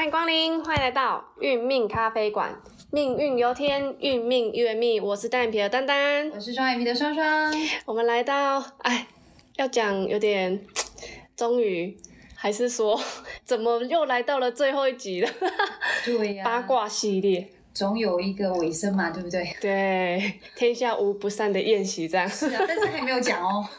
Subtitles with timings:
[0.00, 2.58] 欢迎光临，欢迎来到运命咖啡馆。
[2.90, 5.04] 命运由天，运命由命。
[5.04, 7.52] 我是单眼皮的丹丹，我是双眼皮的双双。
[7.84, 9.08] 我们来到，哎，
[9.56, 10.64] 要讲有点，
[11.36, 11.94] 终于
[12.34, 12.98] 还是说，
[13.44, 15.28] 怎么又来到了最后一集了？
[16.06, 17.50] 对呀，八卦系列。
[17.72, 19.44] 总有一个尾声嘛，对不对？
[19.60, 22.28] 对，天下无不散的宴席，这样。
[22.28, 23.64] 是啊，但是还没有讲哦。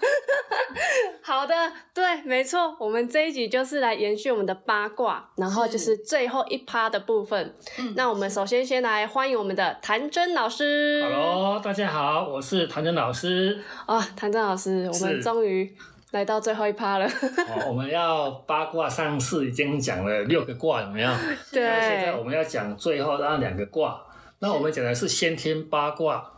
[1.24, 1.54] 好的，
[1.94, 7.56] 对，没错，我们这一集就是来延续我们的八卦，然后就是最后一趴的部分。
[7.80, 11.02] 嗯，那我们首先先来欢迎我们的谭真老师。
[11.04, 13.62] Hello，大家好，我是谭真老师。
[13.86, 15.76] 啊，谭真老师，我们终于。
[16.12, 17.06] 来到最后一趴了。
[17.08, 21.10] 哦，我们要八卦，上次已经讲了六个卦，有没有？
[21.52, 21.66] 对。
[21.66, 24.02] 那现在我们要讲最后那两个卦。
[24.40, 26.34] 那我们讲的是先天八卦，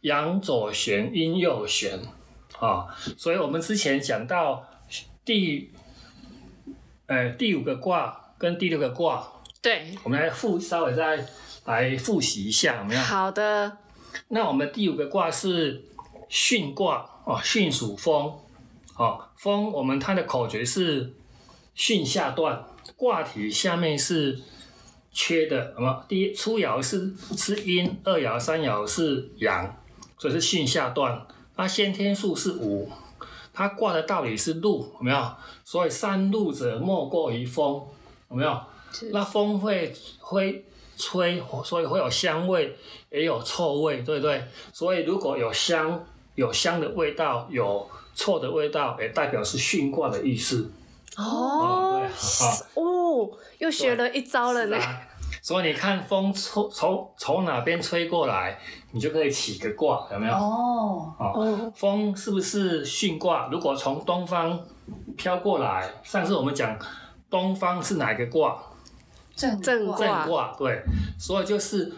[0.00, 1.98] 阳左旋，阴右旋。
[2.58, 4.66] 啊，所以我们之前讲到
[5.24, 5.72] 第，
[7.06, 9.24] 呃，第五个卦跟第六个卦。
[9.62, 9.94] 对。
[10.02, 11.24] 我们来复稍微再
[11.66, 13.00] 来复习一下，有没有？
[13.00, 13.76] 好的。
[14.28, 15.84] 那我们第五个卦是
[16.28, 18.40] 巽卦，哦，巽属风。
[18.96, 21.12] 好，风我们它的口诀是
[21.76, 22.64] 巽下断，
[22.96, 24.40] 卦体下面是
[25.10, 26.04] 缺的，什么？
[26.06, 29.76] 第一初爻是是阴，二爻三爻是阳，
[30.16, 31.26] 所以是巽下断。
[31.56, 32.88] 那先天数是五，
[33.52, 35.32] 它卦的道理是路，有没有？
[35.64, 37.84] 所以三路者莫过于风，
[38.30, 38.60] 有没有？
[39.10, 40.64] 那风会会
[40.96, 42.78] 吹，所以会有香味，
[43.10, 44.44] 也有臭味，对不对？
[44.72, 47.90] 所以如果有香，有香的味道，有。
[48.14, 50.70] 错的味道也代表是巽卦的意思。
[51.16, 52.02] 哦，
[52.74, 54.76] 哦，又学了一招了呢。
[55.42, 58.58] 所以你看风从从从哪边吹过来，
[58.92, 60.32] 你就可以起个卦，有没有？
[60.32, 63.48] 哦，哦，风是不是巽卦？
[63.52, 64.58] 如果从东方
[65.16, 66.78] 飘过来，上次我们讲
[67.28, 68.56] 东方是哪个卦？
[69.36, 70.82] 正正正卦，对。
[71.18, 71.92] 所以就是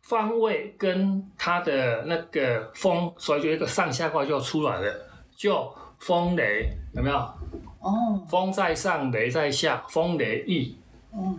[0.00, 4.94] 方位跟它的那个风，所以就一个上下卦就出来了。
[5.42, 7.16] 就风雷有没有？
[7.80, 10.78] 哦，风在上，雷在下，风雷易。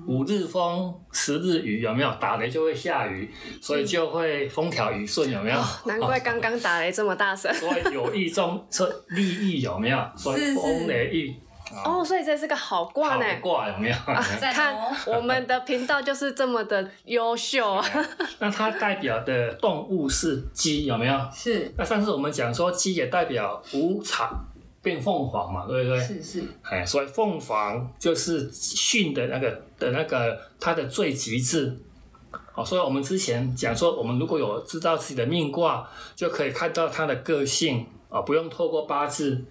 [0.05, 2.13] 五日风，十日雨，有没有？
[2.19, 5.57] 打雷就会下雨，所以就会风调雨顺，有没有？
[5.85, 7.51] 难怪刚刚打雷这么大声。
[7.55, 9.97] 所以有意中是利益，有没有？
[10.17, 11.35] 所以风雷易。
[11.83, 13.25] 哦，所以这是个好卦呢。
[13.25, 13.95] 好卦有没有？
[14.53, 14.75] 看
[15.07, 17.85] 我们的频道就是这么的优秀啊。
[18.39, 21.29] 那它代表的动物是鸡，有没有？
[21.33, 21.73] 是。
[21.77, 24.45] 那上次我们讲说鸡也代表五常
[24.81, 25.99] 变凤凰嘛，对不对？
[25.99, 26.43] 是是。
[26.61, 29.49] 哎，所以凤凰就是训的那个
[29.79, 31.75] 的那个它的最极致。
[32.53, 39.43] 哦，所以我们之前讲说，我们如果有知道自己的命卦，就可以看到它的个性啊，不用透过八字。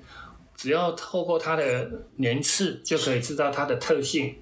[0.63, 4.37] 只要透过它的年次，就可以知道它的特性，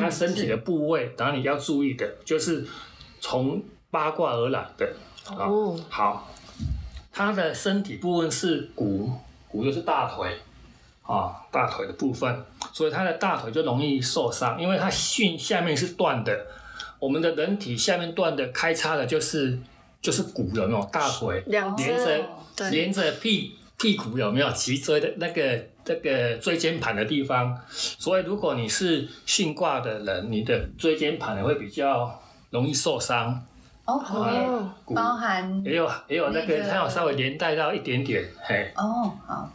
[0.00, 1.14] 它身体的部位。
[1.16, 2.66] 然后你要注意的，就是
[3.20, 4.92] 从八卦而来的。
[5.28, 6.28] 哦，好，
[7.12, 9.12] 它的身体部分是骨，
[9.46, 10.36] 骨就是大腿，
[11.02, 16.44] 啊，大腿的部分，所以它的大腿就容易受伤，因为它训下面是断的。
[16.98, 19.56] 我们的人体下面断的开叉的，就是
[20.00, 23.56] 就是骨的那种大腿，连着连着屁。
[23.82, 27.60] 屁股有没有脊椎的那个那个椎间盘的地方？
[27.68, 33.44] 所以如果你是巽卦的人，你的椎间盘会比较容易受伤。
[33.84, 33.98] 哦，
[34.94, 38.24] 包含也有也有那个，它有稍微连带到一点点。
[38.44, 39.50] 嘿，哦，好，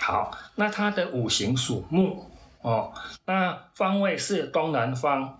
[0.00, 2.28] 好，那它的五行属木
[2.62, 2.92] 哦，
[3.26, 5.38] 那方位是东南方，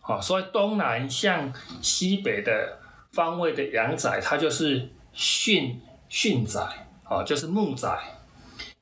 [0.00, 1.52] 好，所以东南向
[1.82, 2.78] 西北的
[3.10, 5.74] 方位的阳宅，它就是巽
[6.08, 6.83] 巽宅。
[7.14, 7.96] 哦，就是木宅，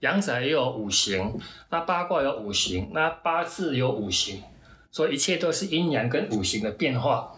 [0.00, 1.38] 阳宅也有五行，
[1.68, 4.42] 那八卦有五行，那八字有五行，
[4.90, 7.34] 所以一切都是阴阳跟五行的变化。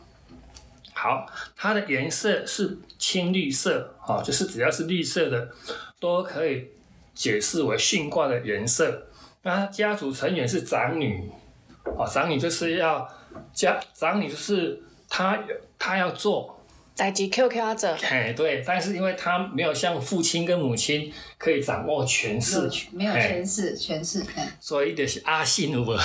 [0.93, 1.27] 好，
[1.57, 5.49] 它的颜色是青绿色，哦，就是只要是绿色的，
[5.99, 6.69] 都可以
[7.13, 9.09] 解释为巽卦的颜色。
[9.43, 11.29] 那家族成员是长女，
[11.85, 13.09] 哦，长女就是要
[13.53, 15.43] 家长女就是她
[15.77, 16.54] 她要做。
[16.97, 24.25] 代级 QQ 阿者，哎对，但是因为他没有像父亲跟母亲可以掌握权势，没有权势，权势，
[24.61, 25.87] 所以就是阿信有无？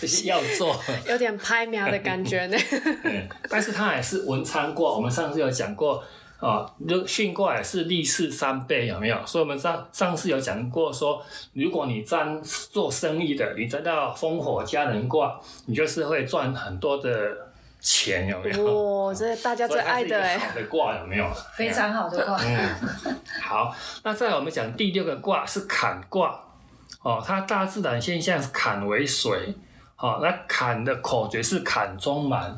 [0.00, 0.76] 就是要做，
[1.08, 2.58] 有点拍苗的感觉呢。
[3.48, 6.02] 但是他还是文昌卦，我们上次有讲过
[6.40, 9.16] 啊，就巽卦也是利势三倍，有没有？
[9.24, 17.51] 所以我们上上次有讲过说，如果你沾做生意的，你沾到烽火家人卦，你就是会赚很多的。
[17.82, 19.08] 钱有没有？
[19.08, 20.38] 哇， 这大家最爱的哎。
[20.38, 21.28] 好的卦有没有？
[21.54, 22.38] 非常好的卦。
[22.40, 23.74] 嗯，好，
[24.04, 26.40] 那再我们讲第六个卦是坎卦，
[27.02, 29.52] 哦，它大自然现象是坎为水，
[29.96, 32.56] 好，那坎的口诀是坎中满，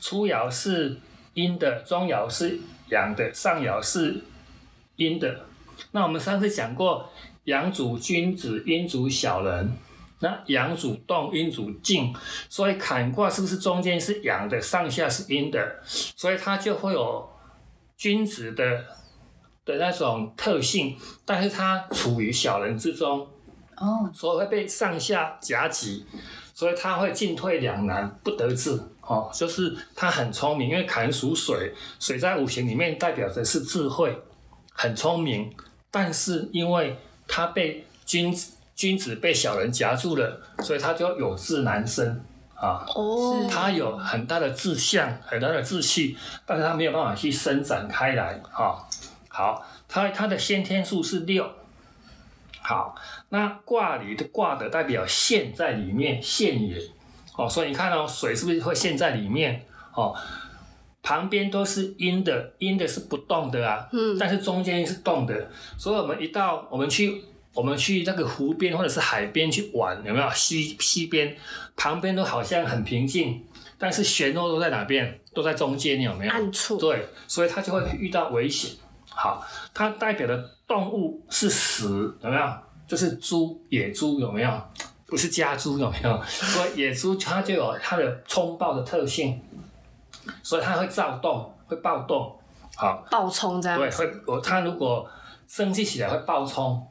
[0.00, 0.98] 初爻是
[1.34, 2.58] 阴的，中爻是
[2.88, 4.24] 阳的，上爻是
[4.96, 5.40] 阴的。
[5.90, 7.10] 那我们上次讲过，
[7.44, 9.76] 阳主君子，阴主小人。
[10.24, 12.10] 那阳主动，阴主静，
[12.48, 15.76] 所以坎卦是不是中间是阳的，上下是阴的？
[15.84, 17.28] 所以它就会有
[17.94, 18.86] 君子的
[19.66, 23.28] 的那种特性，但是它处于小人之中，
[23.76, 26.06] 哦，所以会被上下夹击，
[26.54, 28.80] 所以他会进退两难，不得志。
[29.02, 34.18] 哦，就是他很聪明，因为坎属水，水在五行里面代表的是智慧，
[34.72, 35.54] 很聪明，
[35.90, 36.96] 但是因为
[37.28, 38.53] 他被君子。
[38.74, 42.20] 君子被小人夹住了，所以他就有志难伸
[42.56, 42.84] 啊。
[42.94, 48.74] 哦，他有很大的志向，很大的志气，但是他没有办法去伸展开来啊。
[49.28, 51.48] 好，他他的先天数是六。
[52.62, 52.96] 好，
[53.28, 56.76] 那卦里的卦的代表陷在里面，陷也。
[57.36, 59.64] 哦，所以你看哦，水是不是会陷在里面？
[59.94, 60.12] 哦，
[61.00, 63.88] 旁边都是阴的，阴的是不动的啊。
[63.92, 64.18] 嗯。
[64.18, 65.48] 但是中间是动的，
[65.78, 67.24] 所以我们一到我们去。
[67.54, 71.34] 我们去那个湖边或者是海边去玩，有没有西西边
[71.76, 73.46] 旁边都好像很平静，
[73.78, 75.20] 但是漩涡都在哪边？
[75.32, 76.32] 都在中间，有没有？
[76.32, 76.76] 暗处。
[76.76, 78.72] 对，所以它就会遇到危险。
[79.08, 82.42] 好，它代表的动物是死，有没有？
[82.88, 84.62] 就是猪，野猪有没有？
[85.06, 86.22] 不是家猪有没有？
[86.26, 89.40] 所以野猪它就有它的冲爆的特性，
[90.42, 92.36] 所以它会躁动，会暴动。
[92.74, 93.78] 好，暴冲这样。
[93.78, 95.08] 对，会我它如果
[95.46, 96.84] 生气起来会暴冲。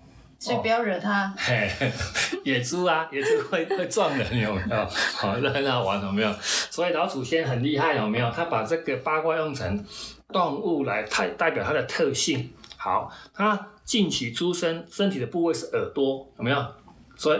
[0.44, 1.34] 所以不要惹他。
[1.38, 1.72] 嘿，
[2.44, 4.86] 野猪啊，野猪会会撞人，有没有？
[5.16, 6.34] 好， 这很好玩，有没有？
[6.42, 8.30] 所以老祖先很厉害，有没有？
[8.30, 9.86] 他把这个八卦用成
[10.34, 12.52] 动物来代代表它的特性。
[12.76, 16.66] 好，它近起猪身，身体的部位是耳朵，有没有？
[17.16, 17.40] 所以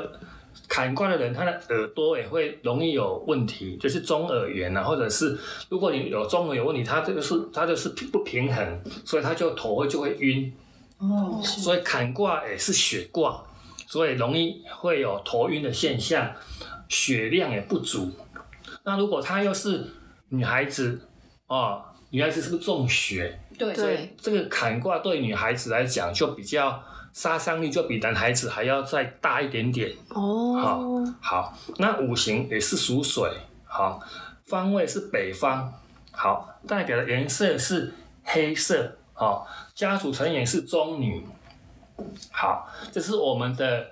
[0.70, 10.54] 砍卦的人，他的耳朵也会容易有问题，就是中耳炎啊，或者是如果你有中耳有问题，他这个是他就是不平衡，所以他就头会就会晕。
[11.12, 13.44] 哦，所以坎卦也是血卦，
[13.88, 16.32] 所以容易会有头晕的现象，
[16.88, 18.12] 血量也不足。
[18.84, 19.86] 那如果她又是
[20.30, 21.02] 女孩子，
[21.48, 23.38] 哦，女孩子是不是重血？
[23.58, 29.92] 对，所以这个坎卦对女孩子来讲就比较杀伤力就比男孩子还要再大一点点。
[30.10, 30.82] 哦，好，
[31.22, 33.30] 好，那五行也是属水，
[33.66, 34.00] 好，
[34.46, 35.74] 方位是北方，
[36.12, 38.98] 好，代表的颜色是黑色。
[39.16, 41.26] 好，家族成员是中女。
[42.32, 43.88] 好，这是我们的，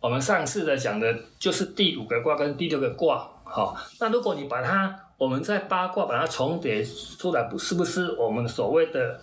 [0.00, 3.28] 我们上次的讲的，就是第五个卦跟第六个卦。
[3.44, 9.20] 好，那如果你把它，我们在八卦把它重叠出来，不是不是我们所谓的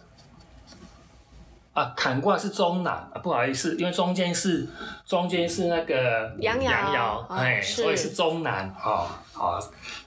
[1.73, 1.93] 啊？
[1.95, 4.67] 坎卦是中男啊，不好意思，因为中间是
[5.05, 8.73] 中间是那个阳爻，哎，所以是中男。
[8.73, 9.59] 好，好，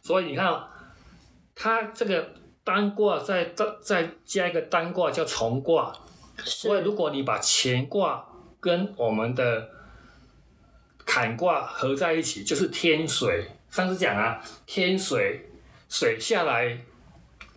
[0.02, 0.58] 所以你看，
[1.54, 2.28] 它这个。
[2.66, 5.92] 单卦再再再加一个单卦叫重卦，
[6.42, 8.26] 所以如果你把乾卦
[8.58, 9.70] 跟我们的
[11.04, 13.52] 坎卦合在一起，就是天水。
[13.70, 15.48] 上次讲啊，天水
[15.88, 16.76] 水下来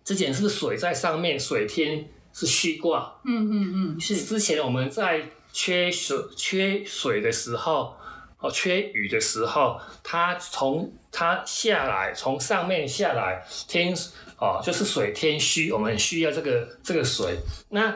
[0.03, 3.15] 之前是水在上面，水天是虚卦。
[3.23, 4.15] 嗯嗯嗯，是。
[4.17, 7.95] 之前我们在缺水缺水的时候，
[8.37, 13.95] 哦，缺雨的时候，它从它下来，从上面下来，天。
[14.39, 17.37] 哦，就是水天虚，我们需要这个这个水。
[17.69, 17.93] 那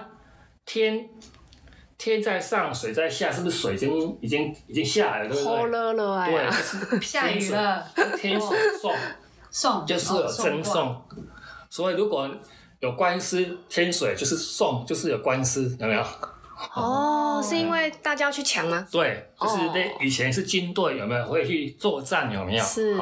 [0.66, 1.10] 天
[1.98, 5.68] 天在上，水在下，是不是水已经已经已经下来了，对不对？
[5.68, 7.86] 了了对，就是 下雨了。
[8.18, 8.94] 天水送
[9.50, 11.02] 送，就是有赠送。
[11.70, 12.30] 所以如果
[12.82, 16.04] 有官司，天水就是送，就是有官司，有没有？
[16.76, 18.86] 哦，是因为大家要去抢吗？
[18.92, 22.30] 对，就是那以前是军队，有没有会去作战？
[22.34, 22.64] 有没有？
[22.66, 22.98] 是。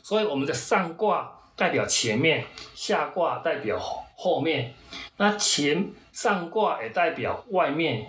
[0.00, 1.40] 所以我们的上卦。
[1.56, 2.44] 代表前面，
[2.74, 3.78] 下卦代表
[4.16, 4.74] 后面，
[5.18, 8.06] 那前上卦也代表外面，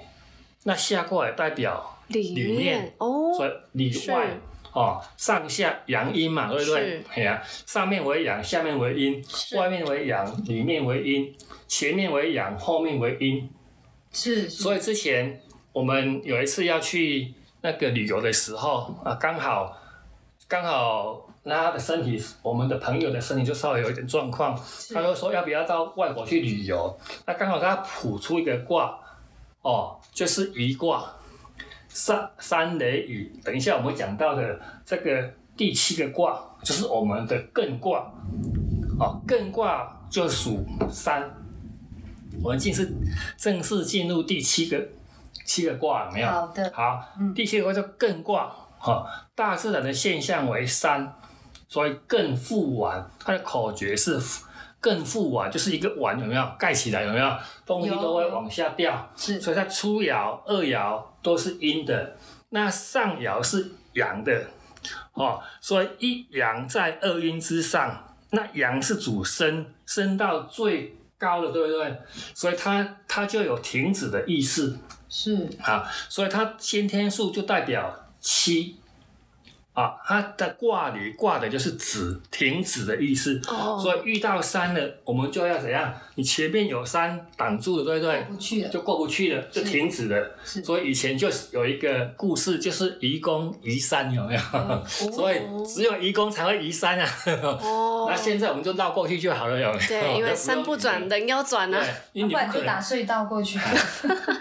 [0.64, 4.30] 那下卦也代表里面哦，所以里外
[4.74, 7.04] 哦，上下阳阴嘛，对不对？
[7.14, 9.24] 哎呀，上面为阳，下面为阴，
[9.56, 11.36] 外面为阳，里面为阴，
[11.68, 13.48] 前面为阳，后面为阴，
[14.12, 14.50] 是。
[14.50, 15.40] 所以之前
[15.72, 19.78] 我们有一次要去那个旅游的时候啊，刚好
[20.48, 21.30] 刚好。
[21.48, 24.60] 那他的身体，我们的朋友的身体就稍微有一点状况，
[24.92, 26.98] 他就说要不要到外国去旅游？
[27.28, 28.98] 那刚好他卜出一个卦，
[29.62, 31.06] 哦，就是一卦，
[31.88, 33.40] 三三雷雨。
[33.44, 38.12] 等一下我们讲到的这个第七个卦，就是我们的艮卦，
[39.00, 41.32] 哦，艮卦就属山。
[42.42, 42.92] 我们进是
[43.38, 44.84] 正式进入第七个
[45.46, 46.28] 七个卦，没有？
[46.28, 46.72] 好的。
[46.74, 51.16] 好，第七个卦叫艮卦，哈，大自然的现象为三。
[51.68, 54.20] 所以更复碗，它的口诀是
[54.80, 56.48] 更复碗，就是一个碗有没有？
[56.60, 57.36] 盖起来有没有？
[57.66, 59.42] 东西都会往下掉，是。
[59.42, 62.16] 所以它初爻、二爻都是阴的，
[62.50, 64.46] 那上爻是阳的，
[65.14, 72.00] 哦，所以一阳在二阴之上，那阳是主升，升到最高了，对不对？
[72.36, 74.78] 所以它它就有停止的意思。
[75.10, 75.50] 是。
[75.64, 78.78] 啊，所以它先天数就代表七。
[79.76, 85.94] 啊，它的卦里挂的就是止、停止的意思，哦，所以遇到山了，我们就要怎样？
[86.16, 88.22] 你前面有山挡住了，对不对？
[88.30, 90.32] 不去了，就过不去了，就停止了。
[90.44, 94.40] 所以以前就有一个故事，就是移宫移山，有没有？
[94.88, 97.10] 所以只有移宫才会移山啊。
[97.62, 99.88] 哦 那，现在我们就绕过去就好了，有没有？
[99.88, 103.60] 对，因为 山不转，人要转啊对，，因为你不然就打隧道过去。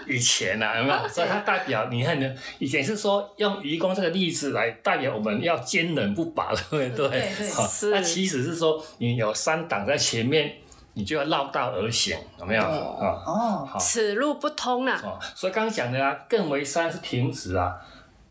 [0.07, 1.07] 以前啊，有没有？
[1.09, 7.09] 所以它代表你看呢，以前是说用愚公这个例子来代表我们要坚韧不拔，对不对？
[7.09, 10.53] 对对好那其实是说你有山挡在前面，
[10.95, 12.63] 你就要绕道而行，有没有？
[12.63, 13.77] 啊、哦，好。
[13.77, 14.99] 此路不通啊。
[15.03, 17.75] 哦，所以刚刚讲的啊，更为山是停止啊，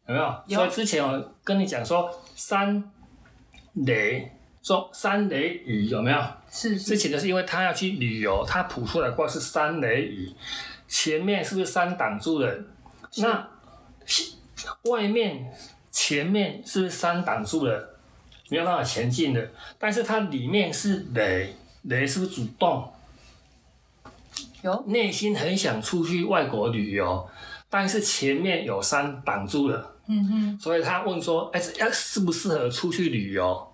[0.09, 0.35] 有没有？
[0.47, 2.90] 有所以之前我跟你讲说山
[3.75, 6.18] 雷，说山雷雨有没有？
[6.50, 10.35] 是是之前的是因为他要去旅游，他谱出来的卦是山雷雨，
[10.88, 12.64] 前面是不是山挡住了？
[13.18, 13.47] 那
[14.90, 15.52] 外面
[15.90, 17.90] 前面是不是山挡住了？
[18.50, 22.90] 没有办法前进的，但是它里面是雷，雷是不是主动？
[24.62, 27.28] 有内心很想出去外国旅游，
[27.68, 33.68] 但是前面有山挡住了，嗯哼所以他问说：“哎，这要适不适合出去旅游？”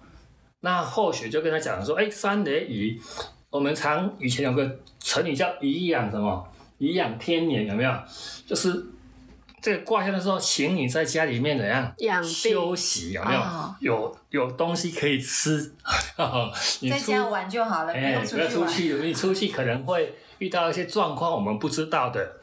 [0.62, 3.00] 那或许就跟他讲说：“哎，山雷雨，
[3.50, 6.46] 我们常以前有个成语叫颐养什么？
[6.78, 7.92] 颐养天年，有没有？
[8.46, 8.84] 就是
[9.60, 13.12] 这个卦象的时候，请你在家里面怎样养病休息？
[13.12, 13.40] 有没有？
[13.40, 15.74] 哦有有东西可以吃，
[16.80, 19.06] 你在家玩就好了，不哎，不要出去玩。
[19.06, 22.36] 你出去可能会遇到一些状况我们不知道的。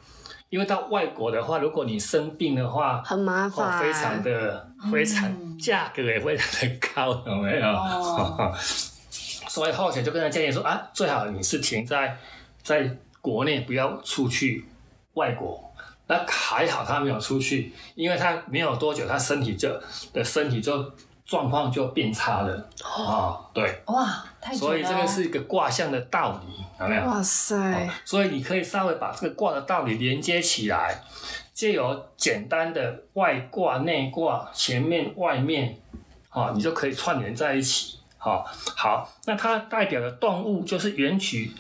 [0.49, 7.67] 因为到外国的话，如果你生病的话，很麻哦，烦，非常的非常嗯价格也非常的高，有没有？
[7.67, 8.53] 哦
[9.49, 12.17] 所以后来就跟他建议说啊，最好你是停在
[12.63, 14.65] 在国内，不要出去
[15.15, 15.63] 外国。
[16.07, 19.69] 那还好他没有出去，因为他没有多久，他身体就
[20.13, 20.91] 的身体就
[21.25, 24.55] 状况就变差了啊、对，哇，太。
[24.55, 27.03] 所以这个是一个卦象的道理，有没有？
[27.03, 31.03] 哇塞，所以你可以稍微把这个卦的道理连接起来，
[31.53, 35.77] 借由简单的外卦、内卦、前面、外面，
[36.29, 37.97] 啊，你就可以串联在一起。
[38.17, 38.45] 好，
[38.75, 41.51] 好，那它代表的动物就是元曲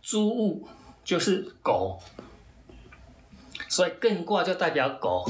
[0.00, 0.68] 猪物，
[1.04, 2.00] 就是狗，
[3.68, 5.24] 所以艮卦就代表狗。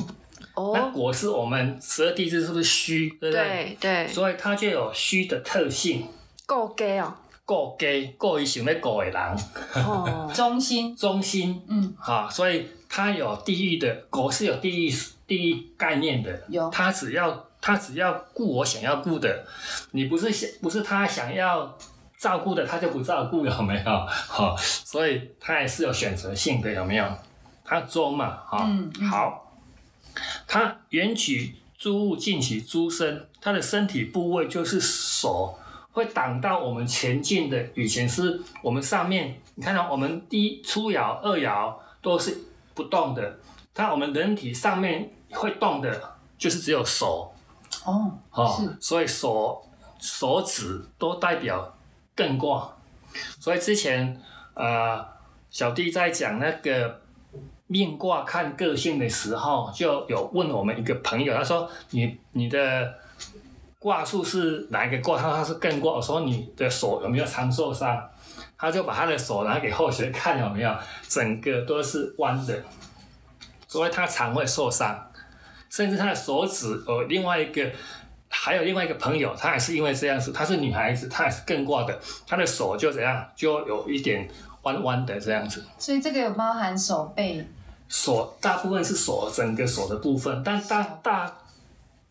[0.55, 3.77] 那哦，狗是我们十二地支是不是虚，对不对？
[3.79, 6.07] 对对，所以它就有虚的特性。
[6.47, 7.13] 够 gay 哦，
[7.45, 9.15] 顾家，顾伊想要顾的人，
[9.85, 14.95] 哦， 中心，中心，嗯，哈、所以它有地域的狗是有地域
[15.27, 19.45] 地域概念的，有它只要它只要顾我想要顾的，
[19.91, 21.77] 你不是想不是他想要
[22.17, 23.83] 照顾的，他就不照顾，有没有？
[24.09, 27.05] 哈、所以他也是有选择性的，有没有？
[27.67, 29.09] 它中嘛，哈、嗯嗯。
[29.11, 29.53] 好，
[30.47, 35.59] 它远取诸物，近取诸身，它的身体部位就是手。
[35.93, 42.37] 会挡到我们前进的，以前是我们上面，你看到我们第一初爻、二爻都是
[42.75, 43.39] 不动的，
[43.73, 47.33] 但我们人体上面会动的，就是只有手。
[47.87, 49.67] 哦，哦是，所以手
[49.99, 51.75] 手指都代表
[52.15, 52.77] 艮卦，
[53.41, 54.21] 所以之前
[54.53, 55.03] 呃
[55.49, 57.01] 小弟在讲那个
[57.67, 62.95] 命卦看个性的时候，就有问我们一个朋友，他说你你的
[63.79, 65.19] 卦数是哪一个卦？
[65.19, 65.95] 他说他是艮卦。
[65.95, 68.09] 我说你的手有没有常受伤？
[68.59, 70.75] 他就把他的手拿给后学看有没有，
[71.07, 72.63] 整个都是弯的，
[73.69, 75.11] 所以他常会受伤，
[75.69, 77.71] 甚至他的手指有另外一个，
[78.29, 84.27] 还有另外一个朋友，他也是因为这样子，她是女孩子，她也是艮卦的，她的手就怎样，就有一点
[84.67, 85.65] 弯弯的这样子。
[85.79, 87.47] 所以这个有包含手背，
[87.89, 91.33] 手大部分是手整个手的部分，但大大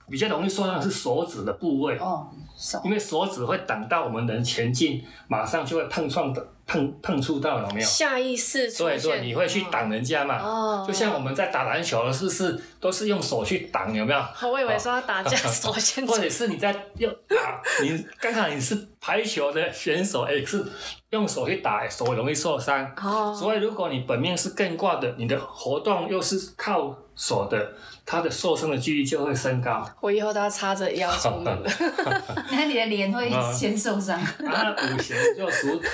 [0.07, 7.85] 比较容易受伤是手指的部位，哦，手因为手指会挡到我们人前进，马上就会碰撞的碰碰碰触到，有没有？
[7.85, 10.39] 下意识出对，对，你会去挡人家嘛？
[10.41, 14.19] 哦，就像我们在打篮球，是不是都是用手去挡，有没有？
[14.19, 20.65] 哦，我以为说要打架，手先 或者是你在用打，你刚好你是排球的选手，哎，是
[21.11, 22.91] 用手去打，手容易受伤。
[22.97, 27.73] 哦，所以如果你本命是艮卦的，你的活动又是靠手的，
[28.05, 29.87] 它的受伤的几率就会升高。
[30.01, 31.71] 我以后都要叉着腰出门了。
[32.51, 34.19] 那你的脸会先受伤。
[34.51, 35.87] 啊，五行就属土，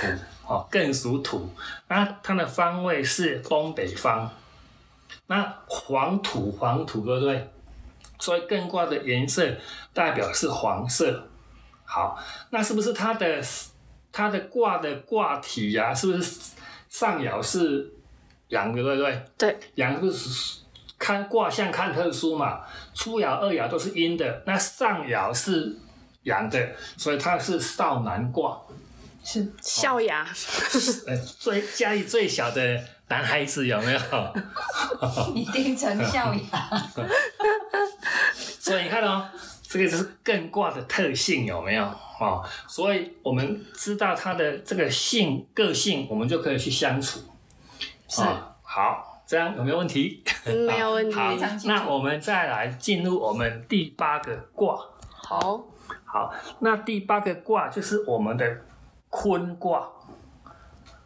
[0.51, 1.49] 哦，更属土。
[1.87, 4.29] 那它的方位是东北方。
[5.27, 7.49] 那黄土，黄土，对不对？
[8.19, 9.49] 所以艮卦的颜色
[9.93, 11.29] 代表是黄色。
[11.85, 13.41] 好，那是不是它的
[14.11, 16.51] 它的卦的卦体呀、是不是
[16.89, 17.89] 上爻是
[18.49, 19.25] 阳的，对不对？
[19.37, 20.59] 对，阳是
[20.99, 22.61] 看卦象看特殊嘛，
[22.93, 25.77] 初爻、二爻都是阴的，那上爻是
[26.23, 28.61] 阳的，所以它是少男卦。
[29.23, 30.25] 是校牙，
[31.07, 33.99] 呃， 最家里最小的男孩子有没有？
[35.35, 36.41] 一定成效呀。
[38.59, 39.27] 所以你看哦，
[39.63, 41.83] 这个就是艮卦的特性有没有？
[42.19, 47.19] 哦，所以我们知道他的这个性个性，我们就可以去相处。
[48.07, 50.23] 是哦好，这样有没有问题？
[50.45, 51.15] 嗯没有问题。
[51.15, 51.33] 好
[51.65, 54.77] 那我们再来进入我们第八个卦。
[55.15, 55.63] 好，
[56.05, 58.45] 好，那第八个卦就是我们的
[59.11, 59.87] 坤卦，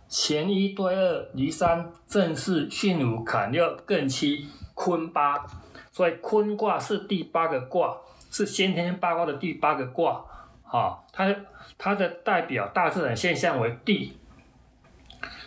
[0.09, 5.45] 乾一对二，离三，正四，巽五，坎六，艮七，坤八。
[5.91, 7.97] 所以坤卦是第八个卦，
[8.31, 10.23] 是先天八卦的第八个卦。
[10.63, 11.35] 哈、它
[11.77, 14.17] 它的代表大自然现象为地。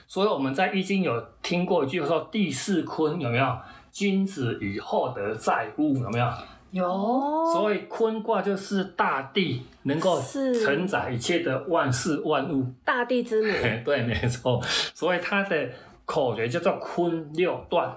[0.07, 3.59] 所以我们在易经有听过一句说“地势坤”，有没有？
[3.93, 6.27] 君子以厚德载物，有没有？
[6.71, 12.67] 有哦，所以坤卦就是大地能够承载一切的万事万物。
[12.85, 13.53] 大地之母，
[13.85, 14.61] 对，没错。
[14.95, 15.69] 所以它的
[16.05, 17.91] 口诀叫做坤六段，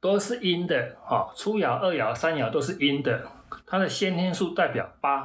[0.00, 0.96] 都是阴的。
[1.04, 3.22] 哈、初爻、二爻、三爻都是阴的。
[3.66, 5.20] 它的先天数代表八，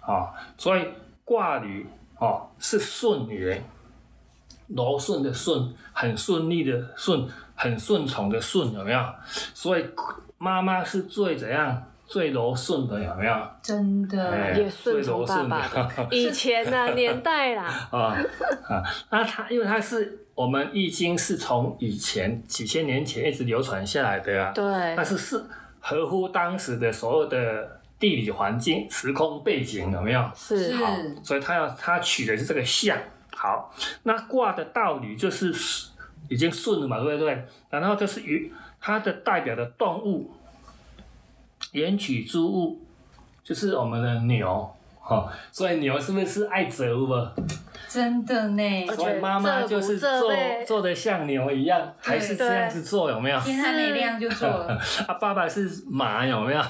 [0.00, 0.84] 啊、所以
[1.24, 1.86] 卦理
[2.18, 3.62] 哦是顺也，
[4.66, 9.00] 柔顺的顺，很顺利的顺，很顺从的顺，有没有？
[9.54, 9.84] 所以
[10.38, 11.82] 妈妈是最怎样？
[12.06, 13.34] 最柔顺的，有没有？
[13.62, 16.06] 真的哎也顺从爸爸的。
[16.14, 18.14] 以前的、年代啦， 啊
[18.68, 24.64] 啊，那他因为他是我们易经是从以前几千年前一直流传下来的啊，对
[24.94, 25.42] 但，是是
[25.80, 30.30] 合乎当时的所有的地理环境、时空背景，有没有？
[30.36, 32.98] 是是好，所以他要他取的是这个象。
[33.34, 35.52] 好，那卦的道理就是
[36.28, 37.44] 已经顺了嘛，对不对？
[37.70, 40.30] 然后就是与它的代表的动物，
[41.72, 42.80] 原取之物，
[43.42, 44.70] 就是我们的牛。
[45.06, 47.30] 哈、所以牛是不是爱折物啊？
[47.94, 48.86] 真的呢。
[48.88, 50.32] 而且所以妈妈就是这做
[50.66, 53.38] 做的像牛一样，还是这样子做，有没有？
[53.40, 54.76] 天还没亮就做了，
[55.06, 56.60] 啊，爸爸是马，有没有？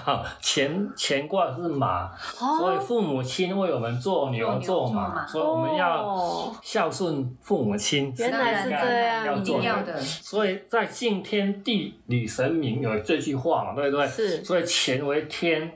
[0.43, 8.13] 乾乾卦是马，所以哦，父母亲为我们做牛做马马，所以我们要哦孝顺父母亲。
[8.19, 9.63] 原来是这样一要做的。
[9.63, 9.99] 定要的。
[10.01, 14.07] 所以在敬天地礼神明有这句话嘛，对不对？
[14.07, 15.73] 是所以乾为天，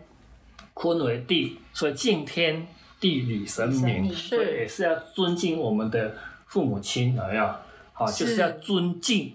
[0.75, 2.67] 坤为地，所以敬天
[3.01, 6.15] 地理神明神明，所以也是要尊敬我们的
[6.47, 7.55] 父母亲，有没有？
[7.93, 9.35] 好，是就是要尊敬，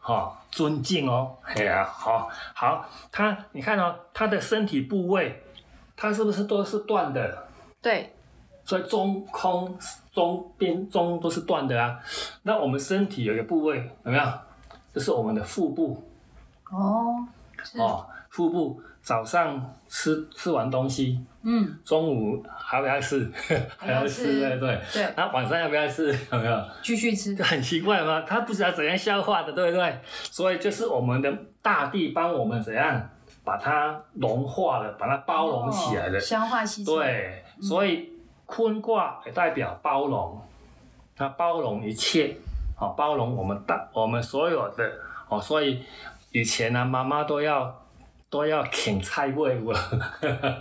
[0.00, 5.42] 好，尊敬哦，哎呀、好好，他你看哦，他的身体部位，
[5.96, 7.46] 他是不是都是断的？
[7.80, 8.12] 对，
[8.64, 9.78] 所以中空
[10.12, 12.00] 中边中都是断的啊。
[12.42, 14.24] 那我们身体有一个部位有没有？
[14.94, 16.00] 就是我们的腹部
[16.70, 17.16] 哦，
[17.76, 23.30] 哦，腹部早上吃吃完东西，嗯，中午还要不要吃？
[23.76, 24.80] 还要吃，对不对？
[24.90, 26.06] 对，那晚上要不要吃？
[26.32, 26.64] 有没有？
[26.82, 28.24] 继续吃就，很奇怪吗？
[28.26, 30.00] 他不知道怎样消化的，对不对？
[30.10, 33.10] 所以就是我们的大地帮我们怎样
[33.44, 36.16] 把它融化了，把它包容起来了。
[36.16, 38.10] 哦消化吸收，对，所以
[38.46, 40.40] 坤卦也代表包容，
[41.14, 42.34] 它包容一切，
[42.74, 44.90] 好、包容我们大我们所有的
[45.28, 45.82] 哦，所以
[46.32, 47.83] 以前呢、妈妈都要
[48.34, 49.72] 都要啃菜味有无？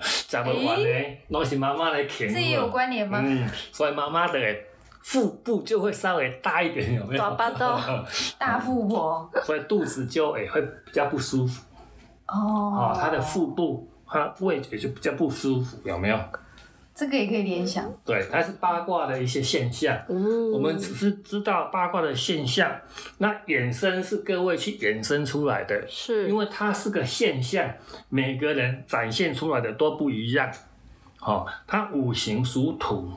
[0.03, 3.19] 食不完的，拢是妈妈来啃这也有关联吗？
[3.25, 4.39] 嗯，所以妈妈的
[5.01, 7.19] 腹部就会稍微大一点，有没有？
[7.19, 7.65] 大巴肚
[8.37, 11.63] 大腹婆所以肚子就也会比较不舒服
[12.27, 16.19] 哦哦，她的腹部它胃也就比较不舒服，有没有？
[16.95, 19.97] 这个也可以联想，对，它是八卦的一些现象。
[20.07, 22.71] 嗯，我们只是知道八卦的现象，
[23.17, 27.67] 那衍生是各位去衍生出来的，是因为它是个现象，
[28.09, 30.51] 每个人展现出来的都不一样。
[31.19, 33.11] 哦，它五行属土，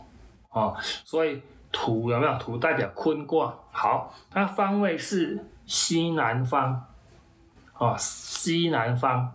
[0.50, 2.38] 哦，所以土有没有？
[2.38, 6.82] 土代表坤卦，好，它方位是西南方，
[7.76, 9.34] 哦，西南方。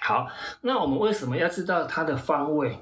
[0.00, 0.26] 好，
[0.62, 2.78] 那我们为什么要知道它的方位？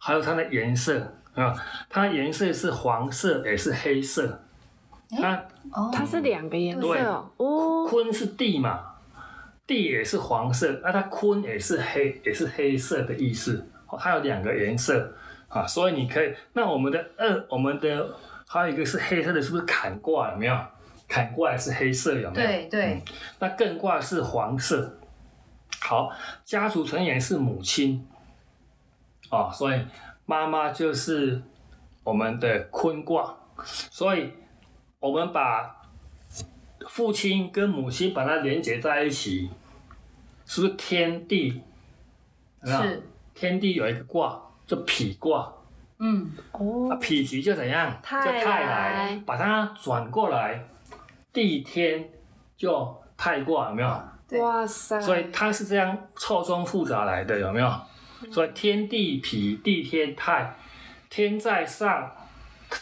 [0.00, 0.98] 还有它的颜色
[1.34, 1.54] 啊？
[1.88, 4.42] 它颜色是黄色，也是黑色。
[5.10, 5.36] 它
[5.72, 7.30] 哦，它是两个颜色哦。
[7.36, 8.80] 哦，坤是地嘛，
[9.66, 13.66] 地也是黄色，那它坤也是黑，也是黑色的意思。
[13.88, 15.12] 哦它有两个颜色
[15.48, 18.08] 啊，所以你可以，那我们的二，我们的
[18.46, 20.56] 还有一个是黑色的，是不是坎卦有没有？
[21.08, 22.46] 坎卦是黑色有没有？
[22.46, 23.02] 对对，
[23.40, 24.96] 那艮卦是黄色。
[25.80, 26.08] 好，
[26.44, 28.06] 家族成员是母亲，
[29.30, 29.80] 哦，所以
[30.26, 31.40] 妈妈就是
[32.04, 34.32] 我们的坤卦，所以
[34.98, 35.82] 我们把
[36.88, 39.48] 父亲跟母亲把它连接在一起，
[40.44, 41.62] 是不是天地？
[42.64, 43.02] 是，
[43.34, 45.52] 天地有一个卦叫否卦，
[45.98, 47.96] 嗯，哦啊，否极就怎样？
[48.02, 50.62] 泰就泰来来，把它转过来，
[51.32, 52.10] 地天
[52.56, 54.02] 就泰卦，有没有？
[54.28, 55.00] 对哇塞！
[55.00, 57.72] 所以它是这样错综复杂来的，有没有？
[58.30, 60.54] 所以天地痞，地天泰，
[61.08, 62.10] 天在上，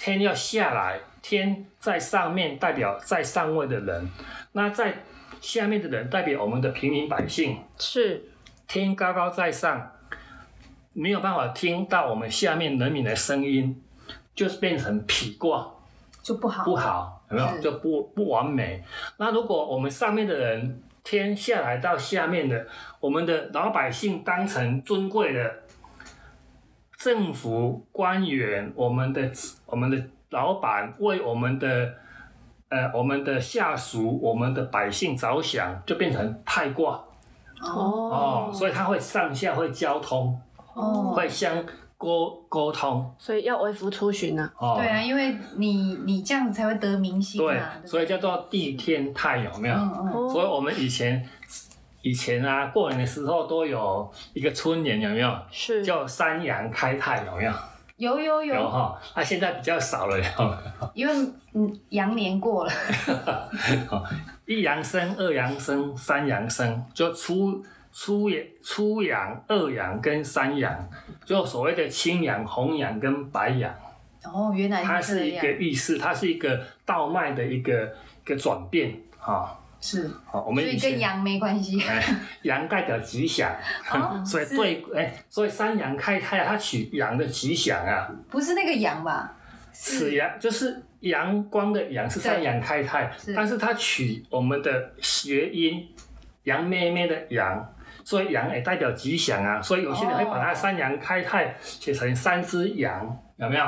[0.01, 4.11] 天要下来，天在上面代表在上位的人，
[4.53, 5.05] 那在
[5.41, 7.59] 下面的人代表我们的平民百姓。
[7.79, 8.25] 是
[8.67, 9.93] 天高高在上，
[10.93, 13.81] 没有办法听到我们下面人民的声音，
[14.35, 15.71] 就是变成痞卦。
[16.21, 18.85] 就不好，不好，有没有就不不完美？
[19.17, 22.67] 那如果我们上面的人天下来到下面的，
[23.01, 25.55] 我们的老百姓当成尊贵的
[26.99, 29.31] 政府官员，我们的
[29.65, 31.95] 我们的老板为我们的
[32.69, 37.03] 呃我们的下属、我们的百姓着想，就变成太卦。
[37.63, 40.39] 哦，所以它会上下会交通，
[40.75, 41.65] 哦，会相
[41.99, 44.77] 沟沟通所以要微服出巡呢、哦。
[44.79, 49.75] 对啊，因为你你这样子才会得民心对嘛，，所以叫做地天泰，有没有？
[49.75, 51.29] 嗯嗯，哦所以我们以前
[52.03, 55.37] 以前啊，过年的时候都有一个春联，有没有？
[55.51, 57.53] 是叫三阳开泰，有没有？
[57.97, 58.97] 有有有，有哈。
[59.17, 61.13] 那、现在比较少了，有没有因为
[61.55, 62.73] 嗯羊年过了，
[64.47, 67.61] 一阳生、二阳生、三阳生，就初
[68.01, 70.89] 初阳、初阳、二阳跟三阳，
[71.25, 73.75] 就所谓的青阳、红阳跟白阳，
[74.23, 77.93] 哦，原来它是一是这样，个意思，它是一个道脉的一个
[78.25, 79.59] 一个转变哈。
[79.81, 82.01] 是，好，我所们以前以跟羊没关系，哎，
[82.43, 83.53] 阳代表吉祥，
[83.91, 84.57] 哦 所以是。
[84.57, 89.35] 对，哎，所以三阳开泰，它取阳的吉祥啊，不是那个羊吧？
[89.73, 95.89] 此阳就是阳光的阳是三阳开泰，但是它取我们的谐音，
[96.45, 97.75] 杨妹妹的阳，
[98.09, 103.67] 所以羊也代表吉祥啊，所以有些人会把它哦三羊开泰写成三只羊，有没有？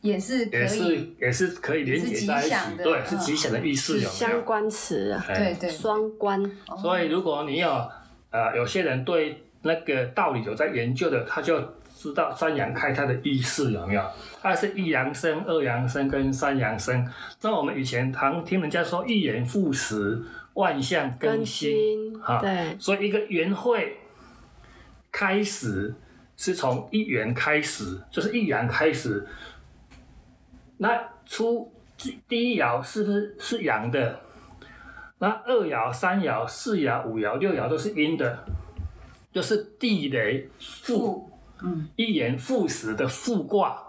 [0.00, 4.44] 也是可也是，也是可以连接在一起，对，是嗯吉祥的意思，有没有相？
[4.44, 7.68] 关词啊，哎对对，双关哦所以如果你有
[8.32, 11.60] 呃有些人对那个道理有在研究的，他就
[11.96, 14.02] 知道三阳开泰的意思有没有？
[14.42, 17.08] 它是一阳生、二阳生跟三阳生。
[17.40, 20.20] 那我们以前常听人家说一言复始，
[20.56, 23.98] 万象更新，哈，对，所以一个元会
[25.12, 25.94] 开始
[26.36, 29.26] 是从一元开始，就是一元开始。
[30.78, 34.20] 那出第第一爻是不是是阳的？
[35.18, 38.44] 那二爻、三爻、四爻、五爻、六爻都是阴的，
[39.32, 41.30] 就是地雷复
[41.62, 43.82] 嗯，一元复始的复卦。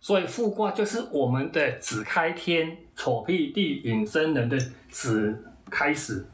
[0.00, 4.58] 所以复卦就是我们的子开天、丑辟地、引申人的
[4.90, 6.26] 子开始。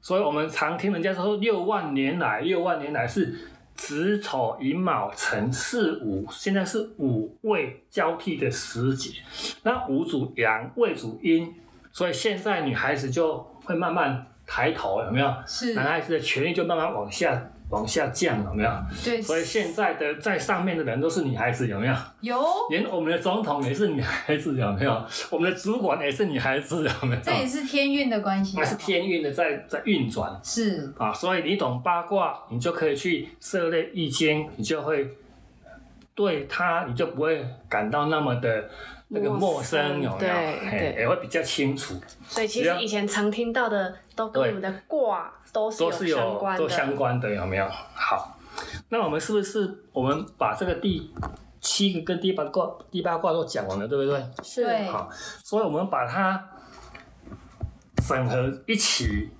[0.00, 9.20] 所以我们常听人家说六万年来，六万年来是子丑寅卯辰巳午，现在是五未交替的时节。
[9.62, 11.54] 那午主阳，未主阴，
[11.90, 15.34] 所以现在女孩子就会慢慢抬头，有没有？
[15.46, 18.70] 是，男孩子的权利就慢慢往下往下降，有没有？
[19.04, 21.94] 对，所以现在的在上面的人都是女孩子，有没有？
[22.20, 22.38] 有，
[22.70, 25.04] 连我们的总统也是女孩子，有没有？
[25.30, 27.20] 我们的主管也是女孩子，有没有？
[27.20, 35.10] 这也是天运的关系啊，那是天运的在在运转是，啊，所以你懂八卦，你就可以去涉猎易经，你就会
[36.14, 38.70] 对他，你就不会感到那么的
[39.08, 40.32] 那个陌生，有没有？
[40.32, 41.94] 对嘿也会比较清楚，
[42.26, 47.68] 所以其实以前常听到的都跟我们的卦都是都是有都相关的，有没有？
[47.68, 48.38] 好，
[48.88, 51.12] 那我们是不是我们把这个第
[51.60, 54.22] 七个跟第八卦第八卦都讲完了，对不对？
[54.42, 54.66] 是。
[54.90, 55.08] 好，
[55.44, 56.42] 所以我们把它
[58.06, 59.30] 整合一起，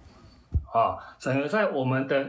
[0.73, 2.25] 啊，整合在我们的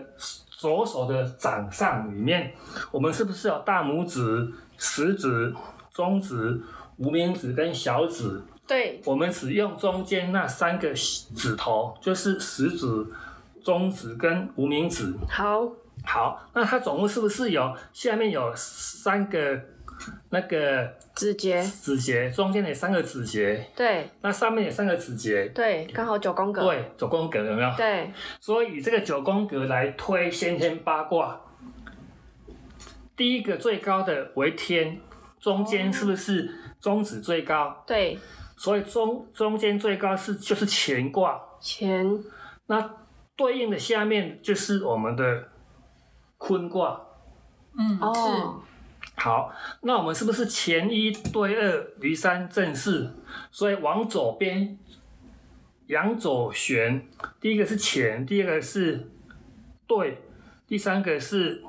[0.49, 2.53] 左手的掌上里面，
[2.91, 5.53] 我们是不是有大拇指、食指、
[5.93, 6.61] 中指、
[6.97, 12.87] 无名指跟小指，对，我们只用中间那三个指头，就是食指、
[13.63, 15.13] 中指跟无名指。
[15.29, 15.69] 好，
[16.05, 19.59] 好，那它总共是不是有下面有三个
[20.29, 24.09] 那个指节，指节，中间有三个指节，对。
[24.21, 25.45] 那上面有三个指节？
[25.55, 27.73] 对，刚好九宫格，对，九宫格有没有？
[27.75, 28.11] 对。
[28.39, 31.41] 所以以这个九宫格来推先天八卦，
[33.15, 34.99] 第一个最高的为天，
[35.45, 36.49] 中间是不是
[36.81, 37.83] 中指最高？
[37.85, 38.17] 对，
[38.57, 42.19] 所以中中间最高是就是乾卦，乾，
[42.65, 42.95] 那
[43.35, 45.49] 对应的下面就是我们的
[46.39, 46.99] 坤卦。
[47.77, 48.59] 嗯，哦，
[49.17, 49.53] 好，
[49.83, 53.13] 那我们是不是前一对二，离三正四？
[53.51, 54.79] 所以往左边
[55.85, 57.07] 阳左旋，
[57.39, 59.11] 第一个是乾，第二个是
[59.85, 60.23] 对，
[60.65, 61.63] 第三个是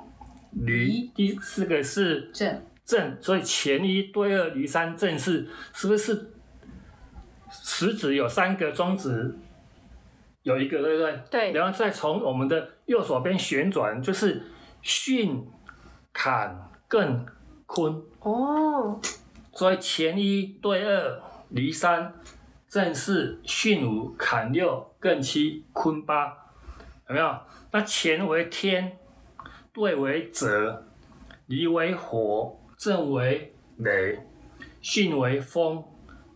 [0.52, 3.20] 离，第四个是是正，正。
[3.20, 6.30] 所以前一对二，离三正四，是不是
[7.50, 9.36] 食指有三个，中指
[10.42, 11.20] 有一个，对不对？
[11.28, 14.46] 对然后再从我们的右手边旋转，就是
[14.82, 15.44] 巽、
[16.12, 17.26] 坎、艮、
[17.66, 18.00] 坤。
[18.20, 19.00] 哦，
[19.52, 22.12] 所以前一对二，离三，
[22.68, 26.26] 正四，巽五，坎六，艮七，坤八，
[27.08, 27.38] 有没有？
[27.72, 28.98] 那乾为天，
[29.72, 30.86] 兑为泽，
[31.46, 34.18] 离为火，正为雷，
[34.82, 35.82] 巽为风，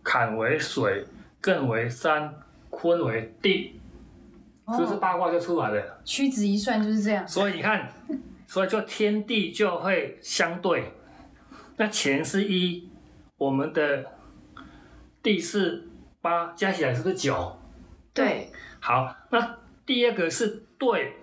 [0.03, 1.05] 坎为水，
[1.41, 2.33] 艮为山，
[2.69, 3.79] 坤为地，
[4.67, 6.01] 是不是哦，八卦就出来了？
[6.03, 7.27] 屈指一算就是这样。
[7.27, 7.91] 所以你看，
[8.47, 10.91] 所以就天地就会相对。
[11.77, 12.89] 那乾是一，
[13.37, 14.05] 我们的
[15.23, 15.87] 地是
[16.21, 17.57] 八，加起来是不是九？
[18.13, 21.13] 对，好，那第二个是对，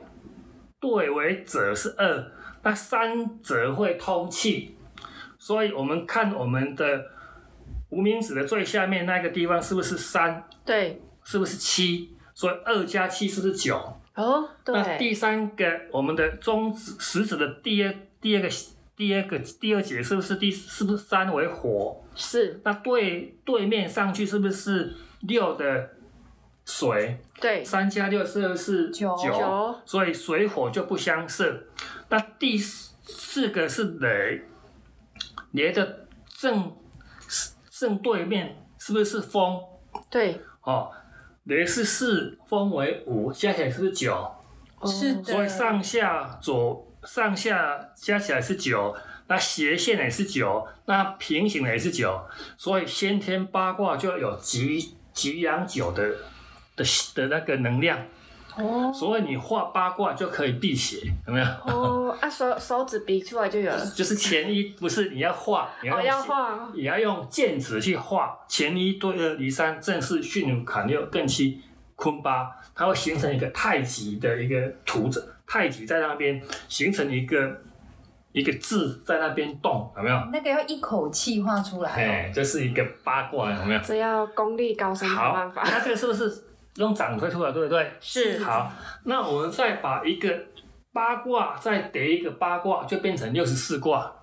[0.81, 4.77] 对为者是二，那三者会通气，
[5.39, 7.07] 所以我们看我们的
[7.91, 10.45] 无名指的最下面那个地方是不是三？
[10.65, 12.15] 对，是不是七？
[12.35, 13.77] 所以二加七是不是九？
[14.15, 18.49] 哦，那，第三个，我们的中指食指的第二第二个
[18.97, 22.03] 第二个第二节是不是第是不是三为火？
[22.17, 25.91] 是，那对对面上去是不是六的
[26.65, 27.17] 水？
[27.41, 31.63] 对，三加六是不是九九所以水火就不相涉。
[32.09, 34.43] 那第四个是雷，
[35.53, 36.07] 雷的
[36.39, 36.77] 正
[37.71, 39.61] 正对面是不是风？
[40.11, 40.91] 对，哦，
[41.45, 44.13] 你是四，风为五，加起来是不是九？
[44.81, 45.25] 哦是的。
[45.25, 48.95] 所以上下左上下加起来是九，
[49.27, 52.21] 那斜线也是九，那平行的也是九，
[52.57, 56.09] 所以先天八卦就有极极阳九的
[56.77, 56.85] 的
[57.15, 58.07] 的那个能量，
[58.59, 61.47] 哦，所以你画八卦就可以辟邪，有没有？
[61.67, 71.61] 哦，啊手手指比出来就有了，就是前一不是你要画，你要哦，要画，也要用剑指去画前一对二离三正四巽五坎六艮七
[71.95, 77.61] 坤八，它会形成一个太极的一个图子，太极在那边形成一个
[78.33, 80.17] 一个字在那边动，有没有？
[80.33, 83.81] 那个要一口气画出来哎，这是一个八卦，有没有？
[83.81, 86.45] 这要功力高深好办，法，那这个是不是
[86.77, 87.93] 用掌推出来，对不对？
[88.01, 88.73] 是，好，
[89.05, 90.47] 那我们再把一个
[90.93, 94.15] 八卦再叠一个八卦，就变成六十四卦。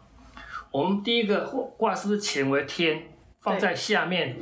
[0.71, 1.41] 我们第一个
[1.77, 3.09] 卦是不是乾为天，
[3.41, 4.37] 放在下面，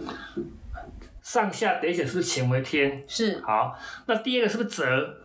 [1.21, 2.99] 上下叠起来是不是乾为天？
[2.99, 3.03] 哦。
[3.07, 5.17] 是，好，那第二个是不是泽？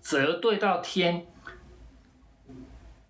[0.00, 1.26] 泽对到天，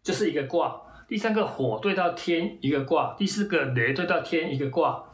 [0.03, 0.81] 就是一个卦。
[1.09, 3.15] 第三个火对到天，一个卦。
[3.19, 5.05] 第四个雷对到天，一个卦。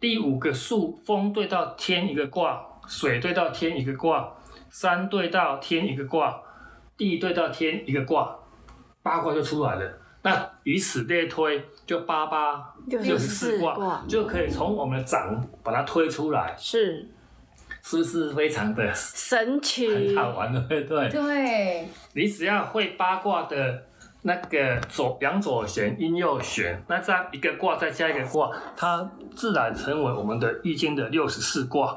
[0.00, 2.64] 第五个数风对到天，一个卦。
[2.86, 4.32] 水对到天，一个卦。
[4.70, 6.40] 山对到天，一个卦。
[6.96, 8.36] 地对到天，一个卦。
[9.02, 9.98] 八卦就出来了。
[10.22, 16.54] 那以此类推，就八八六六十十四卦四卦，就可以从我们的掌把它推出来。
[16.58, 17.08] 是
[17.82, 21.08] 是不是非常的神奇很，好玩的，对不对？
[21.08, 23.86] 对，你只要会八卦的
[24.28, 31.96] 那个左阳左旋、阴右旋，那这样一个卦再加一个卦，它自然成为我们的易经的六十四卦。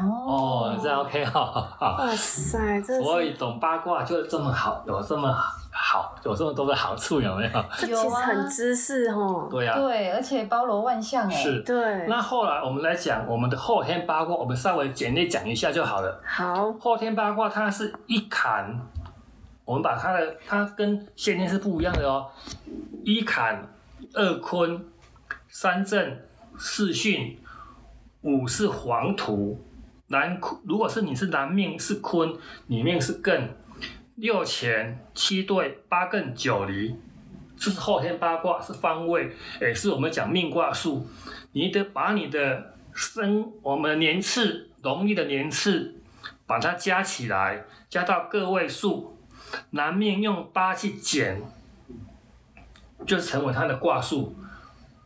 [0.00, 1.44] 哦，这样 OK 哈、
[1.78, 1.96] 哈。
[1.98, 5.30] 哇塞，这是所以懂八卦就这么好，有这么
[5.70, 7.64] 好，有这么多的好处，有没有？
[7.76, 11.34] 这其实很知识哦，对呀、对，而且包罗万象哎。
[11.34, 11.60] 是。
[11.60, 16.18] 对，那后来我们来讲我们的后天八卦，我们稍微简略讲一下就好了。
[16.24, 18.74] 好，后天八卦它是一坎，
[19.64, 22.30] 我们把它的它跟先天是不一样的哦。
[23.04, 23.68] 一坎、
[24.12, 24.84] 二坤、
[25.48, 26.24] 三震、
[26.58, 27.36] 四巽、
[28.22, 29.60] 五是黄土，
[30.08, 32.34] 男坤如果是你是男命是坤，
[32.66, 33.48] 女命是艮，
[34.16, 36.94] 六乾、七兑、八艮、九离，
[37.56, 41.06] 这是后天八卦，是方位，也是我们讲命卦数。
[41.52, 45.94] 你得把你的生我们年次农历的年次，
[46.46, 49.16] 把它加起来，加到个位数，
[49.70, 51.42] 男命用八去减，
[53.06, 54.34] 就成为它的卦数。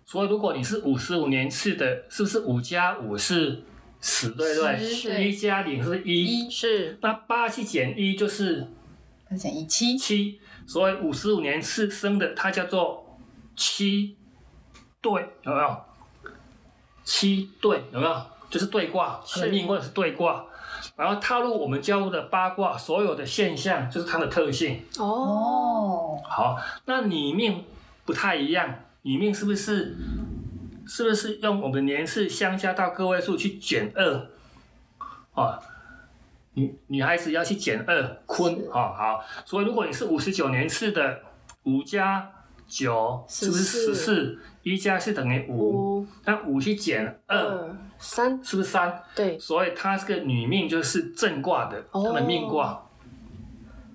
[0.05, 3.65] 所以如果你是五十五年次的，是不是五加五是
[4.01, 4.79] 十，对不对？
[4.79, 6.99] 十一加零是一，一是。
[7.03, 8.69] 那八去减一就是
[9.29, 13.19] 八减一七，七，所以五十五年次生的，它叫做
[13.57, 14.17] 七。
[15.01, 15.77] 对，有没有？
[17.05, 18.27] 七对有没有？
[18.51, 20.45] 就是对卦，它的是命卦是对卦，
[20.97, 24.83] 然后踏入我们教的八卦，所有的现象就是它的特性。
[24.99, 26.57] 哦，哦，好，
[26.87, 27.63] 那里面
[28.05, 29.95] 不太一样，里面是不是
[30.87, 34.27] 是不是用我们的年次相加到个位数去减二？
[35.35, 35.61] 啊，
[36.55, 41.21] 女女孩子要去减二坤是啊，好，所以如果你是五十九年次的，
[41.65, 42.33] 五加
[42.67, 44.39] 九是不是十四？
[44.63, 49.01] 一加是等于五，那五去减二二三，是不是三？
[49.15, 52.83] 对，所以她这个女命就是正卦的，她的命卦。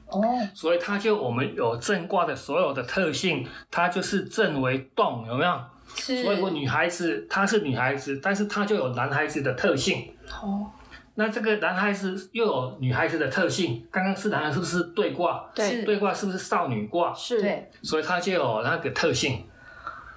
[0.08, 5.62] 哦，所以它就我们有正卦的所有的特性，它就是正为动，有没有？
[5.94, 10.14] 是，所以我女孩子她是女孩子，但是她就有男孩子的特性。
[10.42, 10.72] 哦，
[11.16, 15.44] 那这个男孩子又有女孩子的特性，刚刚是男孩是不是对卦？
[15.54, 17.14] 对，是对卦是不是少女卦？
[17.14, 19.44] 是，对，所以它就有那个特性。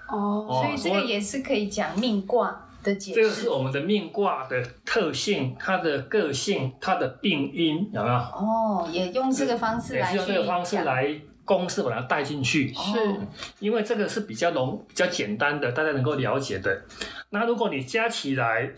[0.09, 3.21] 哦，哦所以这个也是可以讲命卦的解释。
[3.21, 8.15] 这个是我们的命卦的特性，它的个性，它的病因有没有？
[8.15, 12.73] 哦，也用这个方式也来去是用这个方式讲来公式把它带进去。
[12.73, 13.21] 是，
[13.59, 16.83] 因为这个是比较容、比较简单的，大家能够了解的。
[17.31, 18.71] 那如果你加起来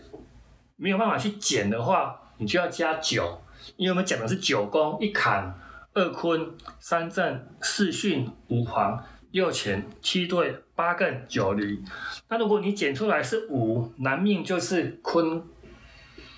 [0.77, 3.41] 没有办法去减的话，你就要加九，
[3.75, 5.53] 因为我们讲的是九宫一坎、
[5.93, 11.83] 二坤、三震、四巽、五黄、六乾、七兑、八艮、九离。
[12.29, 15.43] 那如果你减出来是五，男命就是坤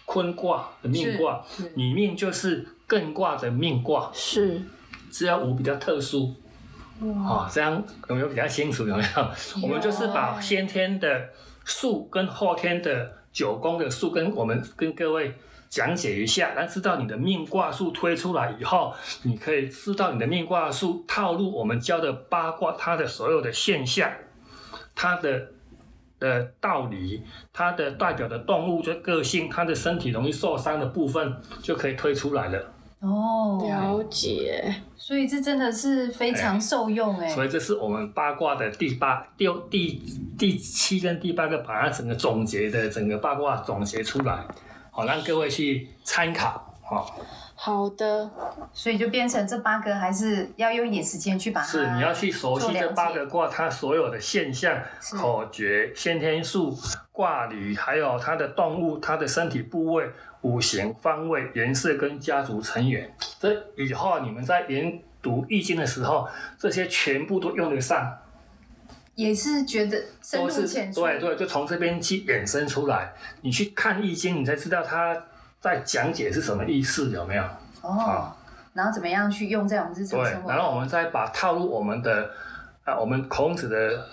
[0.05, 1.43] 坤卦的命卦，
[1.75, 4.61] 女命就是艮卦的命卦，是，
[5.11, 6.33] 只有五比较特殊。
[7.01, 8.87] 哇，啊、这样有没有比较清楚？
[8.87, 9.27] 有没有？
[9.61, 11.29] 我们就是把先天的
[11.63, 15.33] 数跟后天的九宫的数跟我们跟各位
[15.69, 24.11] 讲解一下，然后知道你的命卦数推出来以后，你可以知道你的命卦数套路我们教的八卦它的所有的现象，
[24.95, 25.51] 它的。
[26.19, 32.73] 的道理，它的代表的动物的个性，它的身体容易受伤的部分就可以推出来了。
[33.01, 37.29] 哦，了解，所以这真的是非常受用哎。
[37.29, 40.03] 所以这是我们八卦的第八、第第
[40.37, 44.45] 第七跟第八个，把它整个总结的整个八卦总结出来，
[44.91, 46.75] 好让各位去参考。
[46.83, 47.19] 好，
[47.55, 48.29] 好的，
[48.73, 54.77] 所以就变成这八个，还是要用一点时间去把它是你要去熟悉这八个卦它所有的现象、
[55.15, 56.75] 口诀、先天数、
[57.19, 63.13] 卦理，还有它的动物、它的身体部位、五行、方位、颜色跟家族成员。
[63.37, 68.17] 这以后你们在研读易经的时候，这些全部都用得上。
[69.15, 73.11] 也是觉得深入浅出，对对，就从这边去衍生出来。
[73.41, 75.13] 你去看易经，你才知道他
[75.59, 77.43] 在讲解是什么意思，有没有？
[77.81, 78.31] 哦，
[78.71, 80.49] 然后怎么样去用在我们日常对生，活？
[80.49, 82.31] 然后我们再把套入我们的
[82.85, 84.07] 啊，我们孔子的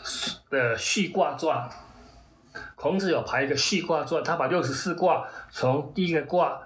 [0.51, 1.71] 的序卦传。
[2.87, 6.57] 孔子有排一个序卦传，他把六十四卦从第一个卦，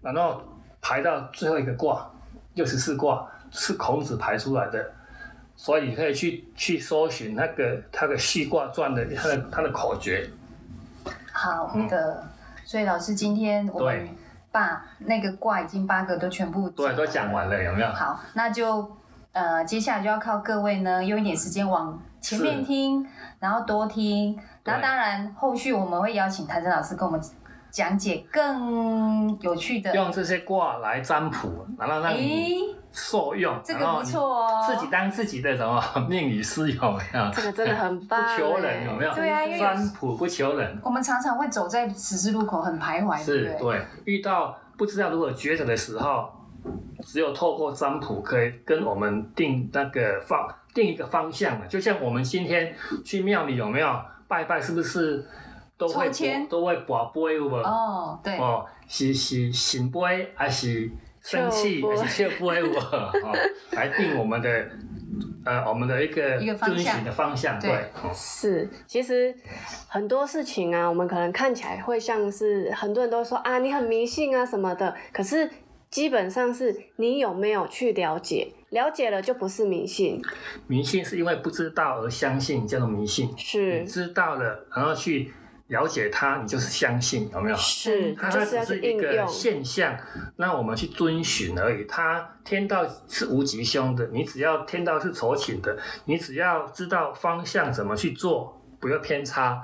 [0.00, 0.40] 然后
[0.80, 2.08] 排到最后一个卦，
[2.54, 4.92] 六十四卦是孔子排出来的。
[5.56, 10.30] 所以你可以去去搜寻那个他的序卦传的他的他的口诀，
[11.32, 12.24] 好的，
[12.64, 14.08] 所以老师今天我们
[14.52, 17.88] 把那个卦已经八个都全部对，都讲完了，有没有？
[17.88, 18.96] 好，那就
[19.32, 23.04] 呃，接下来就要靠各位呢，用一点时间往前面是听，
[23.40, 24.38] 然后多听。
[24.66, 27.20] 对然后当然，后续我们会邀请谭真老师跟我们
[27.70, 29.94] 讲解更有趣的。
[29.94, 34.66] 用这些卦来占卜，然后让你，受用，这个不错哦。
[34.66, 37.30] 自己当自己的什么命理师有没有？
[37.32, 39.14] 这个真的很棒不求人有没有？
[39.14, 43.22] 对啊因为占卜不求人，我们常常会走在十字路口很徘徊？
[43.22, 43.80] 是对。
[44.04, 46.28] 遇到不知道如何抉择的时候，
[47.04, 51.66] 只有透过占卜可以跟我们定那个方定一个方向的。
[51.66, 55.24] 就像我们今天去庙里有没有拜拜，是不是
[55.76, 56.48] 都会抽签？
[56.48, 57.54] 都会拔杯有无？
[57.56, 63.32] 哦，对，哦，是是醒杯还是生气还是笑杯我 哦，
[63.72, 64.48] 来定我们的
[65.44, 66.76] 呃我们的一个一个方向。
[66.76, 67.90] 遵循的方向，对。
[68.14, 69.34] 是，其实
[69.88, 75.50] 很多事情啊，我们可能看起来会像是很多人都说啊，你很迷信啊什么的，可是。
[75.88, 80.20] 基本上是你有没有去了解，了解了就不是迷信，
[80.66, 83.32] 迷信是因为不知道而相信，叫做迷信。
[83.38, 85.32] 是你知道了，然后去
[85.68, 87.56] 了解它，你就是相信，有没有？
[87.56, 89.96] 是，它只是一个现象，
[90.36, 91.84] 那我们去遵循而已。
[91.84, 99.62] 它天道是无吉凶的，你只要天道是酬请的，你只要知道方向怎么去做，不要偏差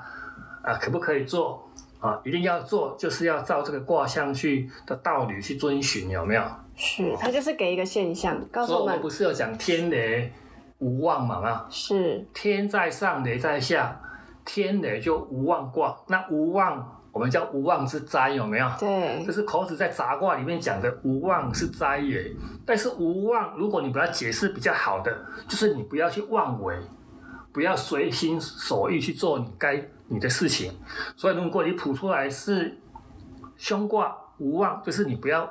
[0.63, 2.21] 啊，可不可以做啊？
[2.23, 6.43] 一定要做，就是要照这个卦象去的道理去遵循，有没有？
[6.83, 10.31] 是他就是给一个现象，告诉我们不是有讲天雷
[10.79, 11.35] 无妄嘛？
[11.37, 13.97] 啊，是天在上，雷在下，
[14.43, 15.95] 天雷就无妄卦。
[16.07, 18.69] 那无妄，我们叫无妄之灾，有没有？
[18.77, 22.29] 对就是孔子在杂卦里面讲的，无妄是灾也。
[22.65, 26.75] 但是无妄，如果你把它解释比较好的，就是你不要去妄为，
[27.53, 30.73] 不要随心所欲去做你该你的事情。
[31.15, 32.77] 所以如果你谱出来是
[33.55, 35.49] 凶卦无妄，就是你不要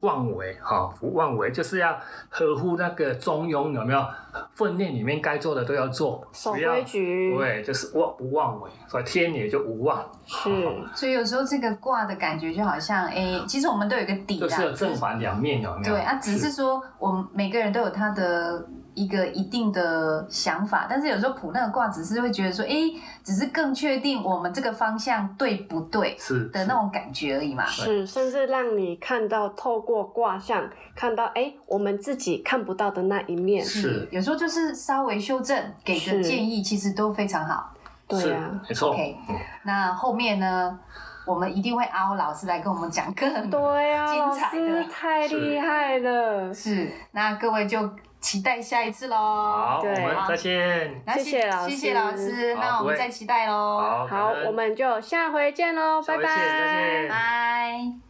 [0.00, 4.06] 妄为哈，不妄为就是要合乎那个中庸，有没有？
[4.54, 10.04] 分内里面该做的都要做，守不要规矩，对，就是妄不妄为，所以天也就无妄。
[10.26, 10.48] 是
[10.94, 15.94] 所以有时候这个卦的感觉就好像，哎，其实我们都有一个底啦，就是有正反两面，有没有？
[15.94, 18.64] 对啊，只是说我们每个人都有他的
[18.98, 22.74] 一个一定的想法，但是有时候卜那个卦只是会觉得说，哎，
[23.22, 27.64] 只是更确定我们这个方向对不对是的那种感觉而已嘛。
[27.64, 37.72] 是，甚至让你看到透过卦象看到，哎，我们自己看不到的那一面，是有时候就是稍微修正，给个建议，其实都非常好。
[38.10, 38.90] 是对啊，没错。
[38.90, 39.36] OK 嗯。
[39.64, 40.78] 那后面呢，
[41.26, 44.82] 我们一定会凹老师来跟我们讲更对啊，精老彩的。
[44.82, 47.78] 师太厉害了，是，那各位就
[48.20, 49.16] 期待下一次喽。
[49.16, 51.02] 好，我对们再见。
[51.06, 54.06] 那谢谢老谢谢老师那我们再期待喽。
[54.08, 57.08] 好，我们就下回见喽，拜下回见再拜见。
[57.08, 58.07] 拜。